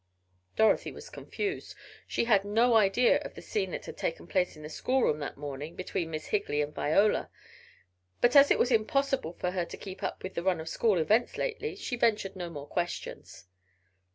[0.55, 1.75] Dorothy was confused.
[2.07, 5.37] She had no idea of the scene that had taken place in the schoolroom that
[5.37, 7.29] morning between Miss Higley and Viola.
[8.19, 10.97] But as it was impossible for her to keep up with the run of school
[10.97, 13.45] events lately, she ventured no more questions.